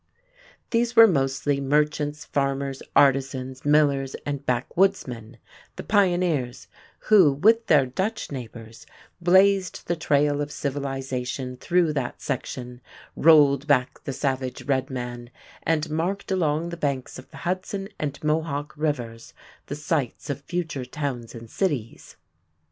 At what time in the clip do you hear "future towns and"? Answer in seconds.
20.41-21.47